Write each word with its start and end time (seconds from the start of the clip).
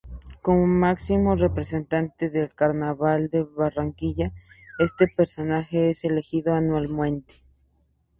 Como 0.41 0.65
máximo 0.65 1.35
representante 1.35 2.31
del 2.31 2.55
Carnaval 2.55 3.29
de 3.29 3.43
Barranquilla, 3.43 4.33
este 4.79 5.05
personaje 5.07 5.91
es 5.91 6.03
elegido 6.05 6.55
anualmente. 6.55 7.35